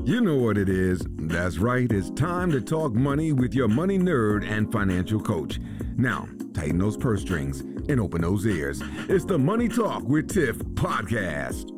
[0.00, 1.06] You know what it is.
[1.10, 1.90] That's right.
[1.90, 5.60] It's time to talk money with your money nerd and financial coach.
[5.96, 8.82] Now, tighten those purse strings and open those ears.
[9.08, 11.70] It's the Money Talk with Tiff podcast.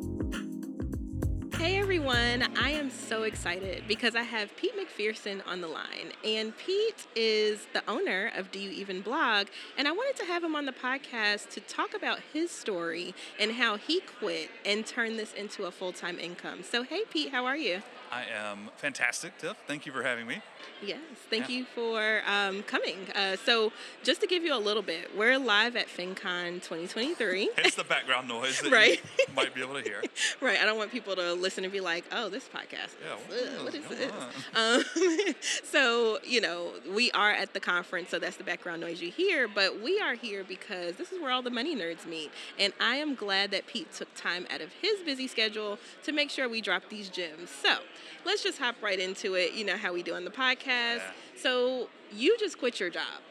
[1.55, 6.11] Hey everyone, I am so excited because I have Pete McPherson on the line.
[6.23, 9.47] And Pete is the owner of Do You Even Blog.
[9.77, 13.53] And I wanted to have him on the podcast to talk about his story and
[13.53, 16.63] how he quit and turned this into a full time income.
[16.63, 17.81] So, hey Pete, how are you?
[18.15, 19.57] I am fantastic, Tiff.
[19.67, 20.41] Thank you for having me.
[20.81, 21.57] Yes, thank Yeah.
[21.57, 22.95] you for um, coming.
[23.13, 23.73] Uh, so,
[24.03, 27.49] just to give you a little bit, we're live at FinCon 2023.
[27.57, 29.01] It's the background noise that Right.
[29.19, 30.01] you might be able to hear.
[30.41, 32.95] right, I don't want people to listen and be like, "Oh, this podcast.
[33.03, 34.11] Yeah, ugh, what is this?"
[34.55, 35.33] Um,
[35.65, 39.49] so you know, we are at the conference, so that's the background noise you hear.
[39.49, 42.95] But we are here because this is where all the money nerds meet, and I
[42.95, 46.61] am glad that Pete took time out of his busy schedule to make sure we
[46.61, 47.49] drop these gems.
[47.49, 47.77] So
[48.25, 49.53] let's just hop right into it.
[49.53, 50.97] You know how we do on the podcast.
[50.97, 51.11] Yeah.
[51.37, 53.21] So you just quit your job.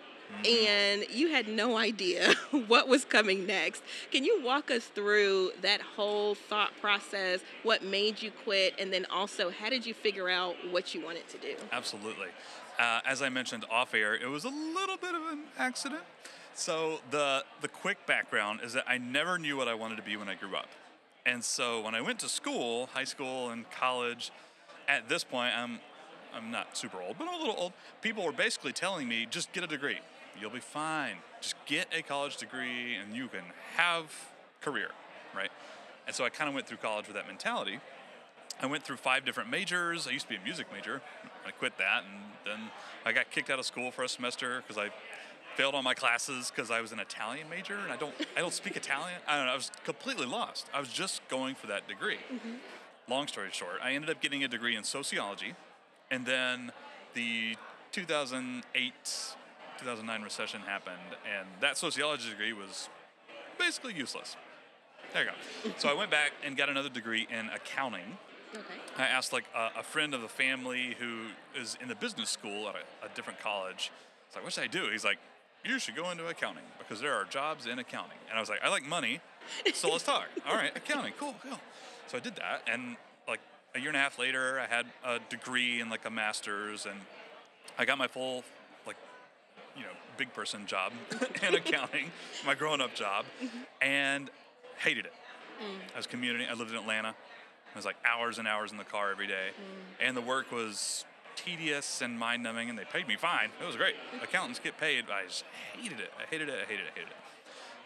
[0.44, 2.34] And you had no idea
[2.66, 3.84] what was coming next.
[4.10, 7.40] Can you walk us through that whole thought process?
[7.62, 8.74] What made you quit?
[8.78, 11.54] And then also, how did you figure out what you wanted to do?
[11.70, 12.28] Absolutely.
[12.80, 16.02] Uh, as I mentioned off air, it was a little bit of an accident.
[16.54, 20.16] So the the quick background is that I never knew what I wanted to be
[20.16, 20.68] when I grew up.
[21.26, 24.30] And so when I went to school, high school and college,
[24.88, 25.80] at this point I'm
[26.34, 27.72] I'm not super old, but I'm a little old.
[28.02, 30.00] People were basically telling me just get a degree.
[30.40, 31.16] You'll be fine.
[31.40, 33.44] Just get a college degree and you can
[33.76, 34.12] have
[34.60, 34.88] career,
[35.34, 35.50] right?
[36.06, 37.78] And so I kind of went through college with that mentality.
[38.60, 40.06] I went through five different majors.
[40.06, 41.00] I used to be a music major.
[41.46, 42.70] I quit that, and then
[43.04, 44.90] I got kicked out of school for a semester because I
[45.56, 48.52] failed all my classes because I was an Italian major, and I don't I don't
[48.52, 49.18] speak Italian.
[49.26, 49.52] I don't know.
[49.52, 50.66] I was completely lost.
[50.72, 52.18] I was just going for that degree.
[52.32, 52.54] Mm-hmm.
[53.08, 55.54] Long story short, I ended up getting a degree in sociology,
[56.10, 56.72] and then
[57.14, 57.56] the
[57.92, 58.92] 2008
[59.78, 62.88] 2009 recession happened, and that sociology degree was
[63.58, 64.36] basically useless.
[65.12, 65.30] There you
[65.64, 65.70] go.
[65.78, 68.18] so I went back and got another degree in accounting.
[68.54, 68.62] Okay.
[68.96, 71.26] I asked like a, a friend of the family who
[71.60, 73.90] is in the business school at a, a different college.
[74.26, 74.88] It's like, what should I do?
[74.90, 75.18] He's like,
[75.64, 78.18] you should go into accounting because there are jobs in accounting.
[78.28, 79.20] And I was like, I like money,
[79.72, 80.28] so let's talk.
[80.48, 81.58] All right, accounting, cool, cool.
[82.06, 83.40] So I did that, and like
[83.74, 86.98] a year and a half later, I had a degree and like a master's, and
[87.78, 88.44] I got my full
[88.86, 88.96] like
[89.76, 90.92] you know big person job
[91.48, 92.10] in accounting,
[92.46, 93.24] my grown up job,
[93.80, 94.30] and
[94.78, 95.12] hated it.
[95.60, 95.94] Mm.
[95.94, 96.46] I was commuting.
[96.48, 97.10] I lived in Atlanta.
[97.10, 100.06] It was like hours and hours in the car every day, mm.
[100.06, 101.04] and the work was
[101.36, 103.50] tedious and mind numbing, and they paid me fine.
[103.60, 103.96] It was great.
[104.22, 105.44] Accountants get paid, but I just
[105.74, 106.10] hated it.
[106.18, 106.54] I hated it.
[106.54, 106.92] I hated it.
[106.94, 107.16] I hated it.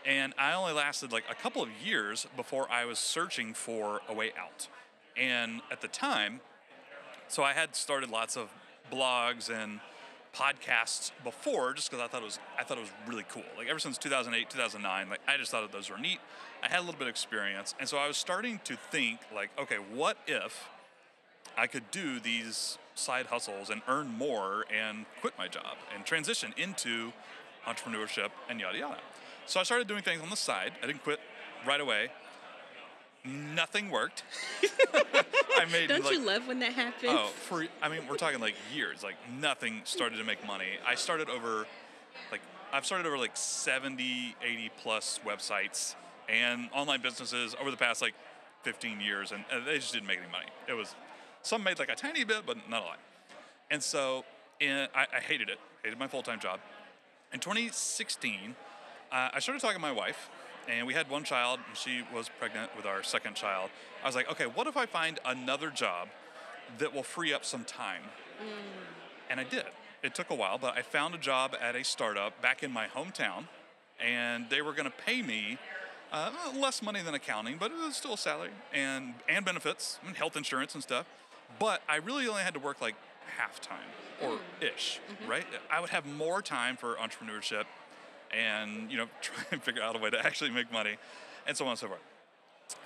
[0.06, 4.14] And I only lasted like a couple of years before I was searching for a
[4.14, 4.68] way out.
[5.16, 6.40] And at the time,
[7.28, 8.50] so I had started lots of
[8.90, 9.80] blogs and
[10.34, 13.44] podcasts before just because I thought it was I thought it was really cool.
[13.56, 16.20] Like ever since 2008, 2009, like I just thought that those were neat.
[16.62, 19.50] I had a little bit of experience, and so I was starting to think like,
[19.58, 20.68] okay, what if
[21.56, 26.54] I could do these side hustles and earn more and quit my job and transition
[26.56, 27.12] into
[27.66, 29.00] entrepreneurship and yada yada.
[29.48, 30.72] So I started doing things on the side.
[30.82, 31.18] I didn't quit
[31.66, 32.10] right away.
[33.24, 34.22] Nothing worked.
[35.56, 37.12] I made Don't like, you love when that happens?
[37.14, 39.02] Oh, for I mean, we're talking like years.
[39.02, 40.66] Like nothing started to make money.
[40.86, 41.66] I started over,
[42.30, 42.42] like
[42.74, 45.94] I've started over like 70, 80 plus websites
[46.28, 48.14] and online businesses over the past like
[48.64, 50.46] 15 years, and they just didn't make any money.
[50.68, 50.94] It was
[51.40, 52.98] some made like a tiny bit, but not a lot.
[53.70, 54.26] And so
[54.60, 55.58] in, I, I hated it.
[55.82, 56.60] Hated my full time job.
[57.32, 58.54] In 2016,
[59.12, 60.28] uh, I started talking to my wife,
[60.68, 63.70] and we had one child, and she was pregnant with our second child.
[64.02, 66.08] I was like, okay, what if I find another job
[66.78, 68.02] that will free up some time?
[69.30, 69.64] And I did.
[70.02, 72.86] It took a while, but I found a job at a startup back in my
[72.86, 73.44] hometown,
[74.00, 75.58] and they were going to pay me
[76.12, 80.16] uh, less money than accounting, but it was still a salary and and benefits and
[80.16, 81.06] health insurance and stuff.
[81.58, 82.94] But I really only had to work like
[83.36, 83.88] half time
[84.22, 85.44] or ish, right?
[85.70, 87.64] I would have more time for entrepreneurship
[88.38, 90.96] and you know try and figure out a way to actually make money,
[91.46, 92.00] and so on and so forth.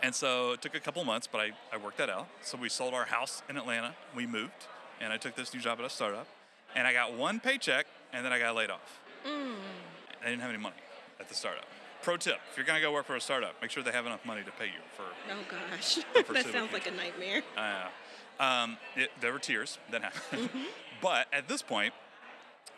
[0.03, 2.29] And so it took a couple months, but I, I worked that out.
[2.43, 3.95] So we sold our house in Atlanta.
[4.15, 4.67] We moved,
[5.01, 6.27] and I took this new job at a startup.
[6.75, 9.01] And I got one paycheck, and then I got laid off.
[9.27, 10.77] I didn't have any money
[11.21, 11.67] at the startup.
[12.01, 14.25] Pro tip: If you're gonna go work for a startup, make sure they have enough
[14.25, 15.05] money to pay you for.
[15.31, 15.99] Oh gosh,
[16.33, 17.43] that sounds like a nightmare.
[17.57, 20.51] Uh, um, it, there were tears that happened,
[21.03, 21.95] but at this point,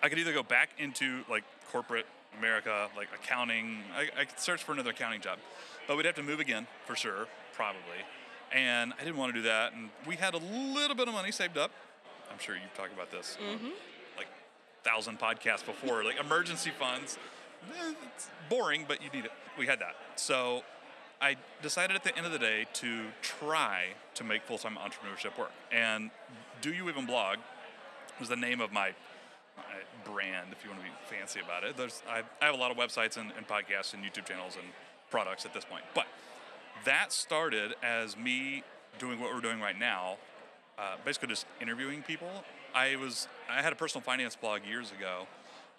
[0.02, 2.06] I could either go back into like corporate
[2.38, 3.82] America, like accounting.
[3.96, 5.38] I, I could search for another accounting job,
[5.86, 7.80] but we'd have to move again for sure, probably.
[8.52, 9.72] And I didn't want to do that.
[9.72, 11.70] And we had a little bit of money saved up.
[12.30, 13.56] I'm sure you've talked about this uh,
[14.16, 14.28] like
[14.82, 17.18] thousand podcasts before, like emergency funds.
[18.16, 19.32] It's boring, but you need it.
[19.58, 19.94] We had that.
[20.16, 20.62] So
[21.20, 25.38] I decided at the end of the day to try to make full time entrepreneurship
[25.38, 25.52] work.
[25.72, 26.10] And
[26.60, 27.38] Do You Even Blog
[28.20, 28.94] was the name of my
[30.04, 31.76] brand, if you want to be fancy about it.
[31.76, 34.66] There's, I, I have a lot of websites and, and podcasts and YouTube channels and
[35.10, 35.84] products at this point.
[35.94, 36.06] But
[36.84, 38.62] that started as me
[38.98, 40.16] doing what we're doing right now,
[40.78, 42.30] uh, basically just interviewing people.
[42.74, 45.26] I was I had a personal finance blog years ago,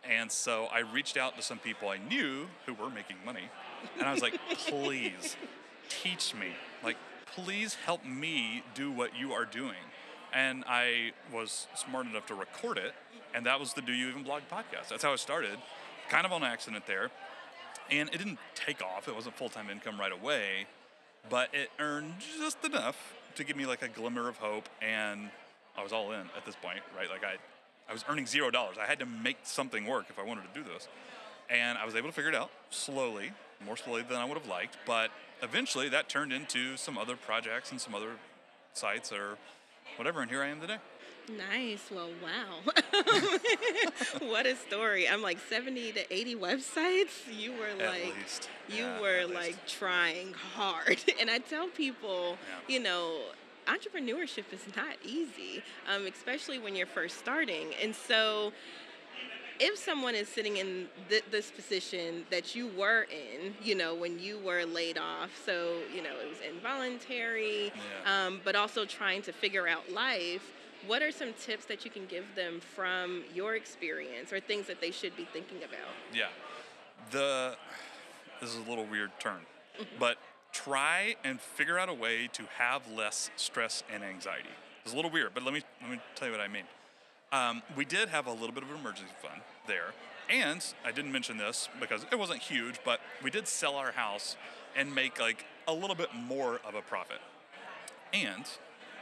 [0.10, 3.50] and so I reached out to some people I knew who were making money,
[3.98, 5.36] and I was like, please
[5.89, 9.75] teach me, like please help me do what you are doing.
[10.33, 12.94] And I was smart enough to record it,
[13.35, 14.87] and that was the Do You Even Blog podcast.
[14.89, 15.57] That's how it started,
[16.09, 17.11] kind of on accident there.
[17.91, 19.07] And it didn't take off.
[19.07, 20.65] It wasn't full time income right away,
[21.29, 24.69] but it earned just enough to give me like a glimmer of hope.
[24.81, 25.29] And
[25.77, 27.09] I was all in at this point, right?
[27.09, 27.35] Like I,
[27.89, 28.77] I was earning zero dollars.
[28.81, 30.87] I had to make something work if I wanted to do this.
[31.49, 33.31] And I was able to figure it out slowly,
[33.63, 34.77] more slowly than I would have liked.
[34.87, 35.11] But
[35.43, 38.13] eventually that turned into some other projects and some other
[38.73, 39.37] sites or
[39.97, 40.21] whatever.
[40.21, 40.77] And here I am today.
[41.30, 41.89] Nice.
[41.92, 42.72] Well, wow.
[44.27, 45.07] what a story.
[45.10, 47.12] I'm like 70 to 80 websites.
[47.31, 48.50] You were At like, least.
[48.69, 49.42] you Yeah, were at least.
[49.42, 51.04] like trying hard.
[51.19, 52.38] And I tell people,
[52.68, 52.75] Yeah.
[52.75, 53.19] you know,
[53.68, 57.68] entrepreneurship is not easy, um, especially when you're first starting.
[57.81, 58.51] And so,
[59.60, 64.19] if someone is sitting in th- this position that you were in, you know, when
[64.19, 67.71] you were laid off, so, you know, it was involuntary,
[68.04, 68.25] Yeah.
[68.28, 70.51] um, but also trying to figure out life,
[70.87, 74.81] what are some tips that you can give them from your experience or things that
[74.81, 75.93] they should be thinking about?
[76.13, 76.27] Yeah.
[77.11, 77.55] The
[78.41, 79.39] this is a little weird turn,
[79.99, 80.17] but
[80.51, 84.49] try and figure out a way to have less stress and anxiety.
[84.83, 86.65] It's a little weird, but let me let me tell you what I mean.
[87.31, 89.93] Um, we did have a little bit of an emergency fund there,
[90.29, 94.35] and I didn't mention this because it wasn't huge, but we did sell our house
[94.75, 97.19] and make like a little bit more of a profit.
[98.13, 98.45] And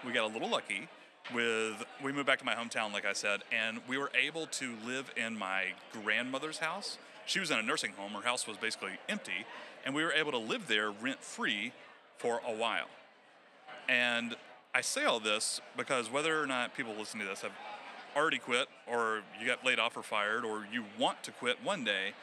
[0.05, 0.89] we got a little lucky
[1.33, 4.73] with we moved back to my hometown like I said and we were able to
[4.85, 6.97] live in my grandmother's house.
[7.25, 8.11] She was in a nursing home.
[8.11, 9.45] Her house was basically empty
[9.85, 11.71] and we were able to live there rent free
[12.17, 12.87] for a while.
[13.87, 14.35] And
[14.75, 17.51] I say all this because whether or not people listening to this have
[18.15, 21.83] already quit or you got laid off or fired or you want to quit one
[21.83, 22.13] day,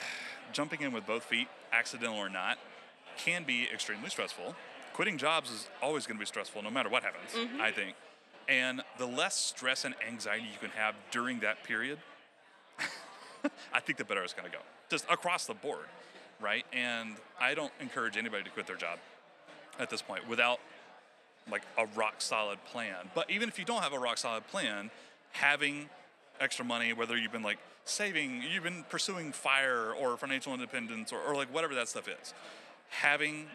[0.52, 2.58] jumping in with both feet, accidental or not,
[3.16, 4.54] can be extremely stressful.
[4.94, 7.60] Quitting jobs is always going to be stressful no matter what happens, mm-hmm.
[7.60, 7.96] I think.
[8.48, 11.98] And the less stress and anxiety you can have during that period,
[13.72, 14.62] I think the better it's going to go.
[14.90, 15.86] Just across the board,
[16.40, 16.66] right?
[16.72, 18.98] And I don't encourage anybody to quit their job
[19.78, 20.58] at this point without
[21.50, 22.96] like a rock solid plan.
[23.14, 24.90] But even if you don't have a rock solid plan,
[25.32, 25.88] having
[26.40, 31.20] extra money, whether you've been like saving, you've been pursuing fire or financial independence or,
[31.20, 32.34] or like whatever that stuff is,
[32.90, 33.46] having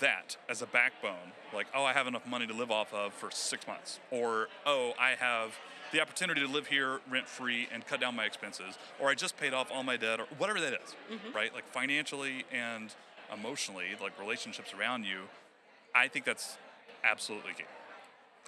[0.00, 3.30] that as a backbone, like, oh, I have enough money to live off of for
[3.30, 5.54] six months, or oh, I have
[5.92, 9.36] the opportunity to live here rent free and cut down my expenses, or I just
[9.36, 11.34] paid off all my debt, or whatever that is, mm-hmm.
[11.34, 11.52] right?
[11.54, 12.94] Like financially and
[13.32, 15.22] emotionally, like relationships around you,
[15.94, 16.56] I think that's
[17.04, 17.64] absolutely key.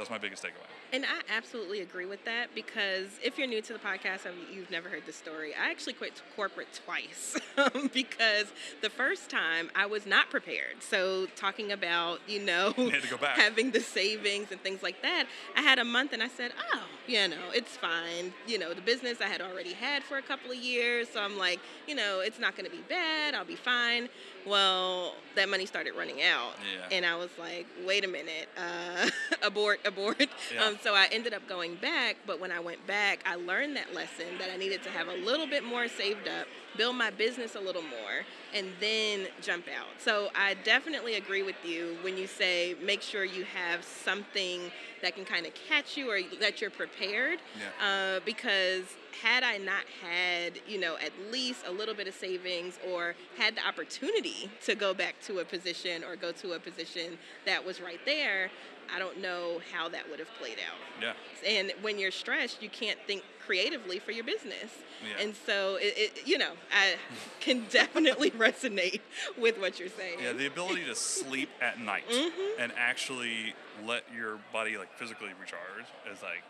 [0.02, 0.66] That's my biggest takeaway.
[0.92, 4.68] And I absolutely agree with that because if you're new to the podcast and you've
[4.70, 7.38] never heard the story, I actually quit corporate twice
[7.94, 8.46] because
[8.80, 10.82] the first time I was not prepared.
[10.82, 13.38] So, talking about, you know, You had to go back.
[13.38, 16.82] having the savings and things like that, I had a month and I said, oh,
[17.06, 18.34] you know, it's fine.
[18.48, 21.08] You know, the business I had already had for a couple of years.
[21.10, 23.34] So, I'm like, you know, it's not going to be bad.
[23.36, 24.08] I'll be fine.
[24.44, 26.54] Well, that money started running out.
[26.76, 26.96] Yeah.
[26.96, 29.08] And I was like, wait a minute, uh,
[29.42, 29.91] abort, abort.
[30.52, 30.64] Yeah.
[30.64, 33.94] Um, so I ended up going back, but when I went back, I learned that
[33.94, 36.46] lesson that I needed to have a little bit more saved up,
[36.76, 39.86] build my business a little more, and then jump out.
[39.98, 44.70] So I definitely agree with you when you say make sure you have something
[45.00, 47.38] that can kind of catch you or that you're prepared.
[47.58, 48.16] Yeah.
[48.16, 48.84] Uh, because
[49.22, 53.56] had I not had, you know, at least a little bit of savings or had
[53.56, 57.80] the opportunity to go back to a position or go to a position that was
[57.80, 58.50] right there,
[58.94, 60.78] I don't know how that would have played out.
[61.00, 61.12] Yeah.
[61.48, 64.70] And when you're stressed, you can't think creatively for your business.
[65.02, 65.24] Yeah.
[65.24, 66.94] And so, it, it, you know, I
[67.40, 69.00] can definitely resonate
[69.38, 70.18] with what you're saying.
[70.22, 72.60] Yeah, the ability to sleep at night Mm-hmm.
[72.60, 73.54] and actually
[73.86, 76.42] let your body like physically recharge is like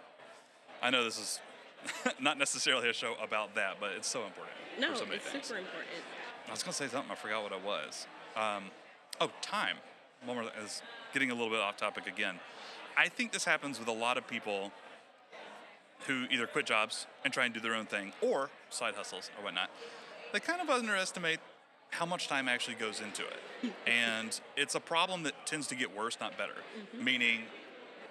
[0.83, 1.41] I know this is
[2.21, 5.47] not necessarily a show about that, but it's so important no, for so it's things.
[5.47, 5.89] super important.
[6.49, 8.07] I was gonna say something, I forgot what it was.
[8.37, 8.65] Um,
[9.21, 9.77] oh, time.
[10.25, 10.83] One more is
[11.13, 12.39] getting a little bit off topic again.
[12.97, 14.71] I think this happens with a lot of people
[16.07, 19.45] who either quit jobs and try and do their own thing or side hustles or
[19.45, 19.71] whatnot.
[20.33, 21.41] They kind of underestimate
[21.91, 23.73] how much time actually goes into it.
[23.87, 26.55] and it's a problem that tends to get worse, not better.
[26.95, 27.05] Mm-hmm.
[27.05, 27.41] Meaning,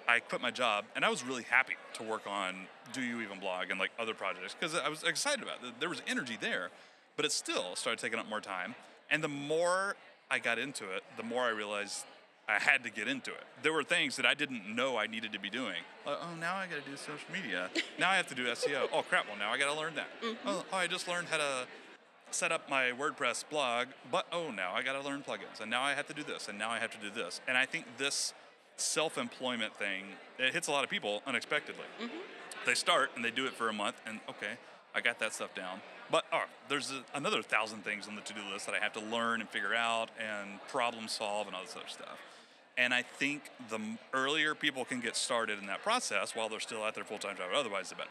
[0.08, 3.38] I quit my job and I was really happy to work on Do You Even
[3.38, 5.74] Blog and like other projects because I was excited about it.
[5.80, 6.70] There was energy there,
[7.16, 8.74] but it still started taking up more time.
[9.10, 9.96] And the more
[10.30, 12.04] I got into it, the more I realized
[12.48, 13.44] I had to get into it.
[13.62, 15.78] There were things that I didn't know I needed to be doing.
[16.04, 17.70] Like, oh, now I got to do social media.
[17.98, 18.88] now I have to do SEO.
[18.92, 19.26] Oh crap!
[19.28, 20.08] Well, now I got to learn that.
[20.22, 20.48] Mm-hmm.
[20.48, 21.66] Oh, oh, I just learned how to
[22.30, 25.82] set up my WordPress blog, but oh, now I got to learn plugins, and now
[25.82, 27.40] I have to do this, and now I have to do this.
[27.46, 28.34] And I think this
[28.76, 30.04] self-employment thing
[30.38, 31.84] it hits a lot of people unexpectedly.
[32.02, 32.16] Mm-hmm.
[32.66, 34.54] They start and they do it for a month, and okay,
[34.94, 35.80] I got that stuff down.
[36.10, 39.00] But oh, there's a, another thousand things on the to-do list that I have to
[39.00, 42.18] learn and figure out and problem solve and all this other stuff.
[42.78, 43.80] And I think the
[44.14, 47.50] earlier people can get started in that process while they're still at their full-time job,
[47.54, 48.10] otherwise the better.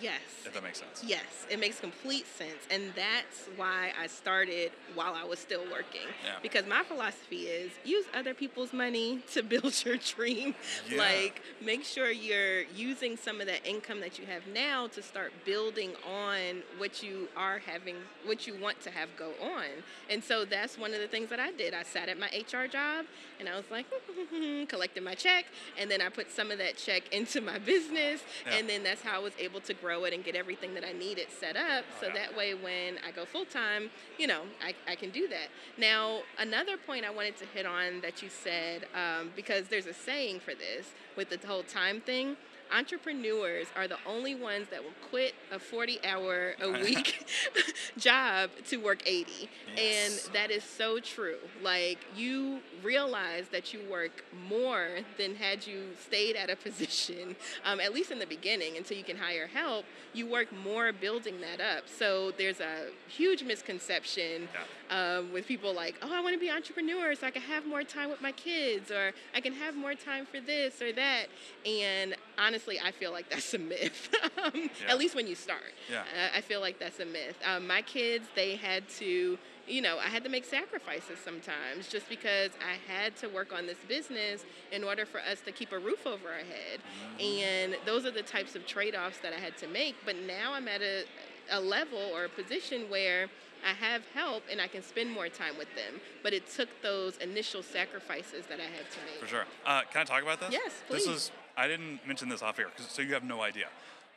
[0.00, 0.20] Yes.
[0.44, 1.04] If that makes sense.
[1.06, 2.66] Yes, it makes complete sense.
[2.70, 6.08] And that's why I started while I was still working.
[6.24, 6.32] Yeah.
[6.42, 10.54] Because my philosophy is use other people's money to build your dream.
[10.88, 10.98] Yeah.
[10.98, 15.32] Like, make sure you're using some of that income that you have now to start
[15.44, 19.66] building on what you are having, what you want to have go on.
[20.10, 21.74] And so that's one of the things that I did.
[21.74, 23.06] I sat at my HR job
[23.40, 23.86] and I was like,
[24.68, 25.46] collecting my check.
[25.78, 28.22] And then I put some of that check into my business.
[28.46, 28.56] Yeah.
[28.56, 30.92] And then that's how I was able to grow it and get everything that I
[30.92, 31.84] needed set up.
[31.88, 35.28] Oh, so that way, when I go full time, you know, I, I can do
[35.28, 35.48] that.
[35.78, 39.94] Now, another point I wanted to hit on that you said, um, because there's a
[39.94, 42.36] saying for this with the whole time thing
[42.70, 47.26] entrepreneurs are the only ones that will quit a 40 hour a week
[47.98, 49.50] job to work 80.
[49.76, 50.26] Yes.
[50.26, 51.38] And that is so true.
[51.62, 54.88] Like you realize that you work more
[55.18, 59.04] than had you stayed at a position, um, at least in the beginning until you
[59.04, 61.84] can hire help, you work more building that up.
[61.88, 64.48] So there's a huge misconception
[64.90, 65.18] yeah.
[65.18, 67.84] um, with people like, oh, I want to be entrepreneur so I can have more
[67.84, 71.26] time with my kids or I can have more time for this or that.
[71.64, 74.08] And honestly, I feel like that's a myth.
[74.44, 74.90] um, yeah.
[74.90, 75.72] At least when you start.
[75.90, 76.02] Yeah.
[76.34, 77.36] I feel like that's a myth.
[77.44, 82.08] Um, my kids, they had to, you know, I had to make sacrifices sometimes just
[82.08, 85.78] because I had to work on this business in order for us to keep a
[85.78, 86.80] roof over our head.
[86.80, 87.20] Mm-hmm.
[87.20, 89.96] And those are the types of trade offs that I had to make.
[90.04, 91.04] But now I'm at a,
[91.50, 93.28] a level or a position where
[93.64, 96.00] I have help and I can spend more time with them.
[96.22, 99.20] But it took those initial sacrifices that I had to make.
[99.20, 99.44] For sure.
[99.64, 100.50] Uh, can I talk about this?
[100.52, 101.06] Yes, please.
[101.06, 103.66] This is I didn't mention this off air, so you have no idea.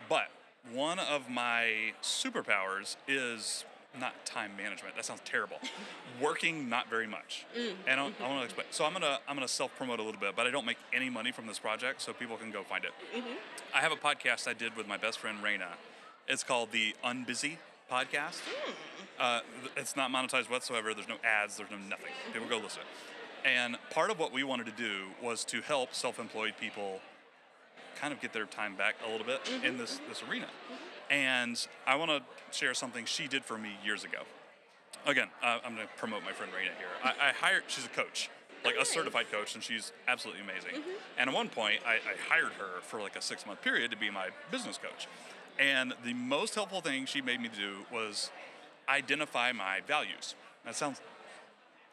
[0.10, 0.30] But
[0.74, 3.66] one of my superpowers is
[4.00, 4.96] not time management.
[4.96, 5.58] That sounds terrible.
[6.22, 7.46] Working not very much.
[7.58, 7.74] Mm.
[7.88, 8.68] And I, I want to explain.
[8.72, 11.10] So I'm gonna I'm gonna self promote a little bit, but I don't make any
[11.10, 12.92] money from this project, so people can go find it.
[13.16, 13.34] Mm-hmm.
[13.74, 15.74] I have a podcast I did with my best friend Raina.
[16.28, 17.58] It's called the Unbusy
[17.92, 18.42] Podcast.
[18.42, 18.74] Mm.
[19.20, 19.40] Uh,
[19.78, 20.94] it's not monetized whatsoever.
[20.94, 21.58] There's no ads.
[21.58, 22.12] There's no nothing.
[22.34, 22.82] People go listen.
[23.46, 27.00] And part of what we wanted to do was to help self-employed people
[28.00, 29.66] kind of get their time back a little bit mm-hmm.
[29.66, 30.46] in this, this arena.
[30.46, 31.14] Mm-hmm.
[31.14, 32.22] And I want to
[32.58, 34.20] share something she did for me years ago.
[35.06, 36.88] Again, uh, I'm going to promote my friend Raina here.
[37.04, 38.30] I, I, hired, she's a coach,
[38.64, 40.82] like a certified coach, and she's absolutely amazing.
[40.82, 41.20] Mm-hmm.
[41.20, 43.98] And at one point, I, I hired her for like a six month period to
[43.98, 45.08] be my business coach.
[45.60, 48.32] And the most helpful thing she made me do was
[48.90, 50.36] identify my values.
[50.66, 51.02] That sounds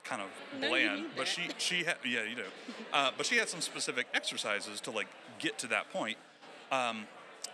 [0.04, 0.28] kind of
[0.60, 2.44] no, bland, but she she had yeah you do,
[2.92, 5.06] uh, but she had some specific exercises to like
[5.42, 6.16] get to that point.
[6.70, 7.04] Um,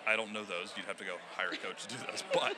[0.07, 0.73] I don't know those.
[0.76, 2.23] You'd have to go hire a coach to do this.
[2.33, 2.54] But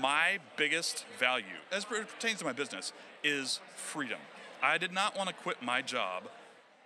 [0.00, 4.18] my biggest value, as it pertains to my business, is freedom.
[4.62, 6.24] I did not want to quit my job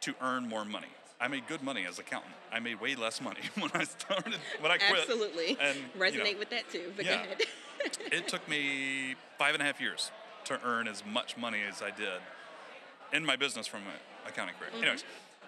[0.02, 0.88] to earn more money.
[1.21, 2.35] I made good money as an accountant.
[2.52, 5.00] I made way less money when I started when I quit.
[5.00, 5.57] Absolutely.
[5.61, 6.93] And resonate you know, with that too.
[6.95, 7.25] But yeah,
[8.12, 10.11] it took me five and a half years
[10.45, 12.21] to earn as much money as I did
[13.12, 14.71] in my business from my accounting career.
[14.71, 14.83] Mm-hmm.
[14.83, 15.05] Anyways,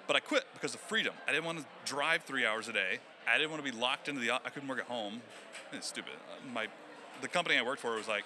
[0.09, 1.15] but I quit because of freedom.
[1.29, 2.99] I didn't want to drive three hours a day.
[3.29, 4.33] I didn't want to be locked into the.
[4.33, 5.21] I couldn't work at home.
[5.73, 6.15] It's stupid.
[6.15, 6.67] Uh, my,
[7.21, 8.25] the company I worked for was like,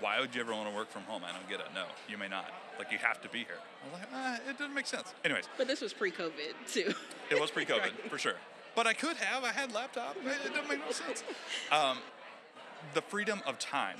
[0.00, 1.22] why would you ever want to work from home?
[1.24, 1.66] I don't get it.
[1.74, 2.50] No, you may not.
[2.78, 3.58] Like you have to be here.
[3.58, 5.12] I was like, ah, it doesn't make sense.
[5.24, 5.44] Anyways.
[5.58, 6.32] But this was pre-COVID
[6.66, 6.94] too.
[7.30, 8.10] It was pre-COVID right.
[8.10, 8.36] for sure.
[8.74, 9.44] But I could have.
[9.44, 10.16] I had laptop.
[10.16, 11.24] It, doesn't make no sense.
[11.72, 11.98] Um,
[12.94, 13.98] the freedom of time,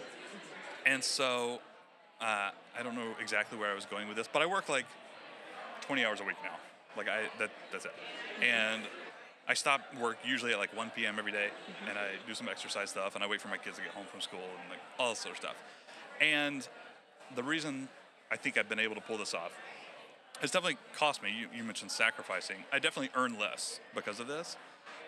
[0.86, 1.60] and so
[2.20, 4.86] uh, I don't know exactly where I was going with this, but I work like
[5.82, 6.54] 20 hours a week now.
[6.96, 7.94] Like I that that's it.
[8.42, 8.82] And
[9.48, 11.16] I stop work usually at like 1 p.m.
[11.18, 11.88] every day, mm-hmm.
[11.88, 14.04] and I do some exercise stuff, and I wait for my kids to get home
[14.06, 15.56] from school and like all this sort of stuff.
[16.20, 16.68] And
[17.34, 17.88] the reason
[18.30, 19.52] I think I've been able to pull this off
[20.42, 21.30] it's definitely cost me.
[21.36, 22.56] You, you mentioned sacrificing.
[22.72, 24.56] I definitely earn less because of this.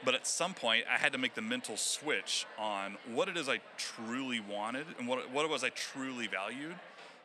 [0.05, 3.49] But at some point, I had to make the mental switch on what it is
[3.49, 6.75] I truly wanted and what, what it was I truly valued.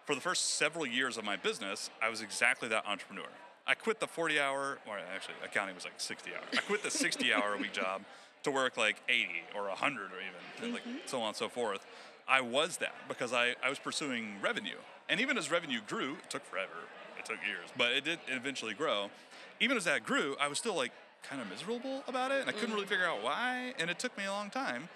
[0.05, 3.27] For the first several years of my business, I was exactly that entrepreneur.
[3.67, 6.45] I quit the 40 hour, or actually, accounting was like 60 hours.
[6.53, 8.01] I quit the 60 hour a week job
[8.43, 10.05] to work like 80 or 100 or
[10.61, 10.97] even, like mm-hmm.
[11.05, 11.85] so on and so forth.
[12.27, 14.77] I was that because I, I was pursuing revenue.
[15.09, 16.71] And even as revenue grew, it took forever,
[17.17, 19.09] it took years, but it did eventually grow.
[19.59, 20.91] Even as that grew, I was still like
[21.23, 22.89] kind of miserable about it, and I couldn't really mm-hmm.
[22.89, 23.73] figure out why.
[23.79, 24.89] And it took me a long time,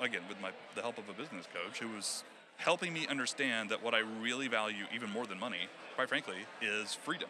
[0.00, 2.22] again, with my the help of a business coach who was
[2.56, 6.94] helping me understand that what I really value, even more than money, quite frankly, is
[6.94, 7.28] freedom.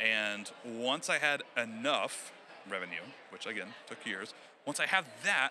[0.00, 2.32] And once I had enough
[2.70, 4.34] revenue, which again took years,
[4.66, 5.50] once I have that,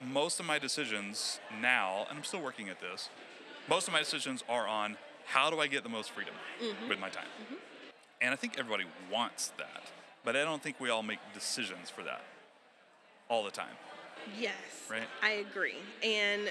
[0.00, 3.08] most of my decisions now, and I'm still working at this,
[3.68, 4.96] most of my decisions are on
[5.26, 6.88] how do I get the most freedom Mm-hmm.
[6.88, 7.26] with my time.
[8.20, 9.82] And I think everybody wants that,
[10.24, 12.22] but I don't think we all make decisions for that
[13.28, 13.74] all the time.
[14.38, 14.52] Yes.
[14.88, 15.02] Right.
[15.22, 15.76] I agree.
[16.04, 16.50] And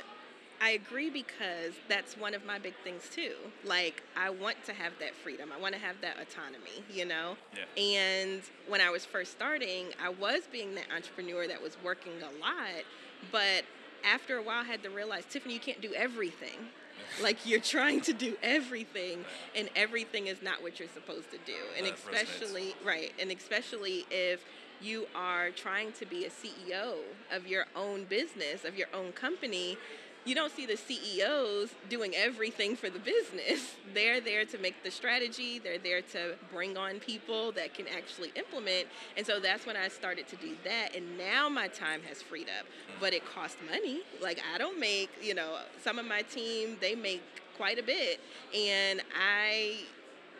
[0.61, 3.33] I agree because that's one of my big things too.
[3.65, 5.49] Like, I want to have that freedom.
[5.55, 7.35] I want to have that autonomy, you know?
[7.55, 7.83] Yeah.
[7.83, 12.39] And when I was first starting, I was being that entrepreneur that was working a
[12.39, 12.83] lot.
[13.31, 13.63] But
[14.05, 16.59] after a while, I had to realize, Tiffany, you can't do everything.
[17.23, 19.25] like, you're trying to do everything,
[19.55, 21.53] and everything is not what you're supposed to do.
[21.75, 22.21] And That resonates.
[22.21, 23.11] especially, right.
[23.19, 24.43] And especially if
[24.79, 26.97] you are trying to be a CEO
[27.31, 29.77] of your own business, of your own company,
[30.25, 33.75] you don't see the CEOs doing everything for the business.
[33.93, 38.31] They're there to make the strategy, they're there to bring on people that can actually
[38.35, 38.87] implement.
[39.17, 40.95] And so that's when I started to do that.
[40.95, 42.99] And now my time has freed up, mm.
[43.01, 44.01] but it costs money.
[44.21, 47.21] Like, I don't make, you know, some of my team, they make
[47.57, 48.21] quite a bit.
[48.55, 49.79] And I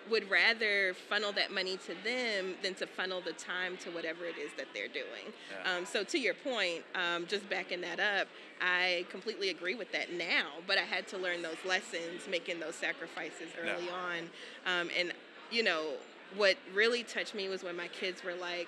[0.10, 4.36] would rather funnel that money to them than to funnel the time to whatever it
[4.38, 5.32] is that they're doing.
[5.64, 5.78] Yeah.
[5.78, 8.28] Um, so to your point, um, just backing that up,
[8.62, 10.48] I completely agree with that now.
[10.68, 13.74] But I had to learn those lessons, making those sacrifices Yeah.
[13.74, 14.30] early on.
[14.66, 15.14] Um, and
[15.52, 15.94] you know
[16.36, 18.68] what really touched me was when my kids were like.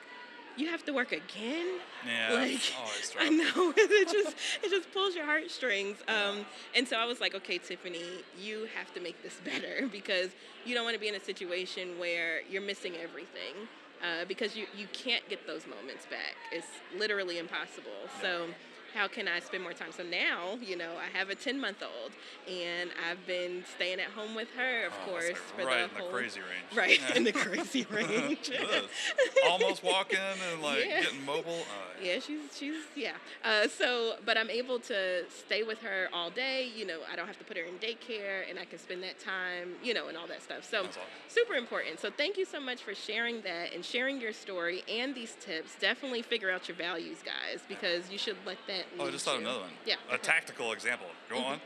[0.56, 1.80] You have to work again.
[2.06, 2.60] Yeah, like
[3.20, 5.98] I know it just it just pulls your heartstrings.
[6.08, 8.04] Um, and so I was like, okay, Tiffany,
[8.40, 10.30] you have to make this better because
[10.66, 13.68] you don't want to be in a situation where you're missing everything
[14.04, 16.36] uh, because you you can't get those moments back.
[16.52, 17.92] It's literally impossible.
[18.22, 18.48] So.
[18.94, 19.92] How can I spend more time?
[19.92, 22.12] So now, you know, I have a 10 month old
[22.48, 25.84] and I've been staying at home with her, of Oh, course, like for right the
[25.84, 26.08] in whole.
[26.12, 26.50] the crazy range.
[26.76, 27.16] Right, Yeah.
[27.18, 28.52] in the crazy range.
[29.50, 30.18] Almost walking
[30.52, 31.02] and like Yeah.
[31.02, 31.62] getting mobile.
[31.70, 33.14] Uh, Yeah, she's she's yeah.
[33.44, 36.70] Uh, so, but I'm able to stay with her all day.
[36.76, 39.20] You know, I don't have to put her in daycare, and I can spend that
[39.20, 40.64] time, you know, and all that stuff.
[40.70, 41.02] So, awesome.
[41.28, 42.00] super important.
[42.00, 45.76] So, thank you so much for sharing that and sharing your story and these tips.
[45.80, 48.83] Definitely figure out your values, guys, because you should let that.
[49.00, 49.70] Oh, I just thought of another one.
[49.86, 49.96] Yeah.
[50.12, 51.08] A tactical example.
[51.30, 51.60] Go on.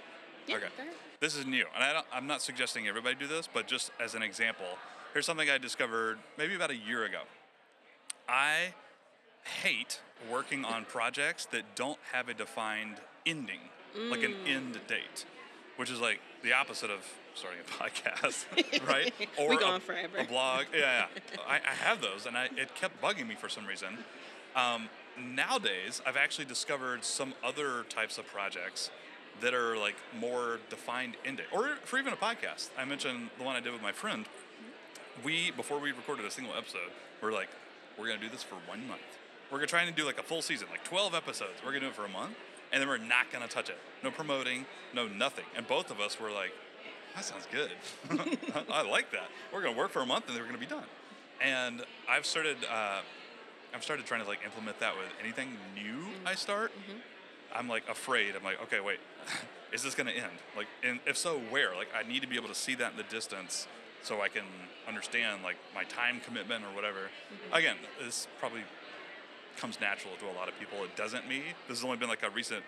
[0.47, 0.65] Yeah, okay.
[0.77, 0.83] go.
[1.19, 4.13] This is new, and I don't, I'm not suggesting everybody do this, but just as
[4.15, 4.65] an example,
[5.13, 7.21] here's something I discovered maybe about a year ago.
[8.29, 8.73] I
[9.63, 9.99] hate
[10.31, 13.59] working on projects that don't have a defined ending,
[14.09, 14.47] like an Mm.
[14.47, 15.25] end date,
[15.77, 16.99] which is like the opposite of
[17.33, 18.45] starting a podcast,
[18.87, 19.11] right?
[19.39, 20.17] We a- gone forever.
[20.19, 20.65] A blog.
[20.73, 21.39] Yeah, yeah.
[21.47, 23.97] I, I have those, and I, it kept bugging me for some reason.
[24.55, 28.89] Um, nowadays, I've actually discovered some other types of projects
[29.41, 32.69] that are like more defined end date, or for even a podcast.
[32.77, 34.25] I mentioned the one I did with my friend.
[35.23, 37.49] We before we recorded a single episode, we're like,
[37.97, 39.01] we're gonna do this for one month.
[39.51, 41.53] We're gonna try and do like a full season, like 12 episodes.
[41.63, 42.35] We're gonna do it for a month,
[42.71, 43.77] and then we're not gonna touch it.
[44.03, 45.45] No promoting, no nothing.
[45.55, 46.51] And both of us were like,
[47.15, 47.71] that sounds good.
[48.71, 49.29] I like that.
[49.53, 50.85] We're gonna work for a month, and then we're gonna be done.
[51.41, 52.57] And I've started.
[52.71, 53.01] Uh,
[53.73, 56.37] I've started trying to like implement that with anything new I mm-hmm.
[56.37, 56.71] start.
[56.71, 56.97] Mm-hmm.
[57.53, 58.35] I'm like afraid.
[58.35, 58.99] I'm like, okay, wait,
[59.73, 60.31] is this gonna end?
[60.55, 61.75] Like, and if so, where?
[61.75, 63.67] Like, I need to be able to see that in the distance
[64.03, 64.43] so I can
[64.87, 66.99] understand like my time commitment or whatever.
[66.99, 67.53] Mm-hmm.
[67.53, 68.61] Again, this probably
[69.57, 70.83] comes natural to a lot of people.
[70.83, 71.41] It doesn't me.
[71.67, 72.63] This has only been like a recent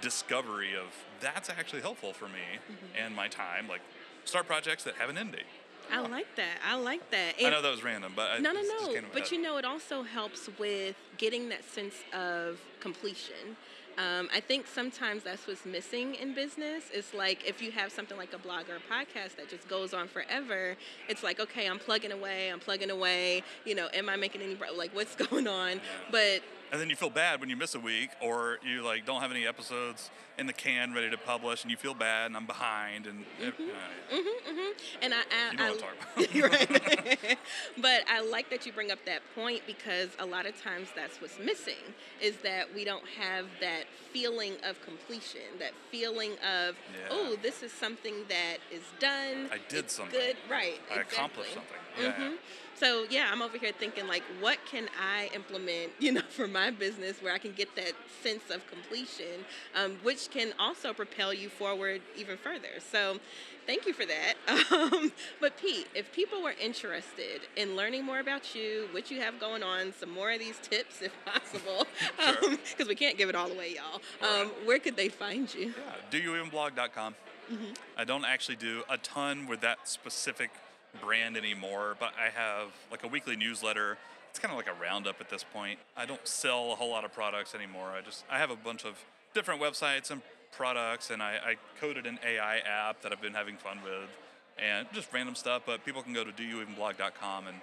[0.00, 0.86] discovery of
[1.20, 2.60] that's actually helpful for me
[2.98, 3.66] and my time.
[3.68, 3.80] Like,
[4.24, 5.46] start projects that have an end date.
[5.92, 6.58] I like that.
[6.66, 7.34] I like that.
[7.42, 9.00] I know that was random, but I, no, no, no.
[9.12, 13.56] But you know, it also helps with getting that sense of completion.
[13.98, 16.84] Um, I think sometimes that's what's missing in business.
[16.92, 19.94] It's like if you have something like a blog or a podcast that just goes
[19.94, 20.76] on forever,
[21.08, 23.42] it's like, okay, I'm plugging away, I'm plugging away.
[23.64, 25.80] You know, am I making any, like, what's going on?
[26.10, 29.20] But and then you feel bad when you miss a week or you like don't
[29.20, 32.46] have any episodes in the can ready to publish and you feel bad and I'm
[32.46, 33.62] behind and mm-hmm.
[33.62, 35.02] Uh, mm-hmm, mm-hmm.
[35.02, 35.84] and I, I, you know I, what
[36.16, 37.06] I'm talking about.
[37.06, 37.38] right.
[37.80, 41.20] but I like that you bring up that point because a lot of times that's
[41.20, 47.08] what's missing is that we don't have that feeling of completion, that feeling of Yeah.
[47.10, 49.48] oh, this is something that is done.
[49.52, 50.18] I did something.
[50.18, 50.80] Good, right?
[50.94, 51.76] I accomplished something.
[51.98, 52.12] Yeah, yeah.
[52.12, 52.36] Mhm.
[52.78, 56.70] So yeah, I'm over here thinking like, what can I implement, you know, for my
[56.70, 61.48] business where I can get that sense of completion, um, which can also propel you
[61.48, 62.68] forward even further.
[62.92, 63.18] So,
[63.66, 64.34] thank you for that.
[64.76, 69.40] Um, but Pete, if people were interested in learning more about you, what you have
[69.40, 71.86] going on, some more of these tips if possible,
[72.20, 72.56] Sure.
[72.70, 74.00] because we can't give it all away, y'all.
[74.22, 75.72] All Um, where could they find you?
[76.12, 77.14] Yeah, doyouevenblog.com.
[77.52, 77.72] Mm-hmm.
[77.96, 80.50] I don't actually do a ton with that specific
[80.96, 83.98] brand anymore, but I have like a weekly newsletter.
[84.30, 85.78] It's kind of like a roundup at this point.
[85.96, 87.90] I don't sell a whole lot of products anymore.
[87.90, 88.96] I just I have a bunch of
[89.34, 93.56] different websites and products, and I, I coded an AI app that I've been having
[93.56, 94.10] fun with,
[94.58, 95.62] and just random stuff.
[95.66, 97.56] But people can go to doyouevenblog.com and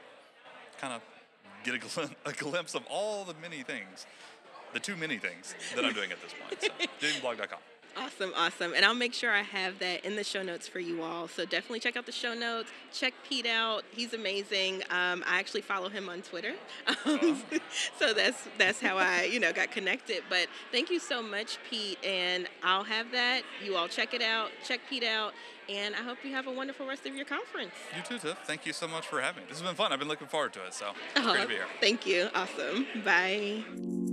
[0.80, 1.02] kind of
[1.64, 4.06] get a, glim- a glimpse of all the many things,
[4.74, 6.62] the too many things that I'm doing at this point.
[6.62, 7.60] So, doyouevenblog.com.
[7.96, 8.74] Awesome, awesome.
[8.76, 11.28] And I'll make sure I have that in the show notes for you all.
[11.28, 12.72] So definitely check out the show notes.
[12.92, 13.84] Check Pete out.
[13.92, 14.82] He's amazing.
[14.90, 16.54] Um, I actually follow him on Twitter.
[17.06, 17.42] Um,
[17.98, 20.24] so that's that's how I, you know, got connected.
[20.30, 21.98] But thank you so much, Pete.
[22.04, 23.42] And I'll have that.
[23.64, 24.52] You all check it out.
[24.66, 25.34] Check Pete out.
[25.70, 27.74] And I hope you have a wonderful rest of your conference.
[27.96, 28.38] You too, Tiff.
[28.46, 29.50] Thank you so much for having me.
[29.50, 29.92] This has been fun.
[29.92, 31.66] I've been looking forward to it, so it's great to be here.
[31.82, 32.30] Thank you.
[32.34, 32.86] Awesome.
[33.04, 34.13] Bye.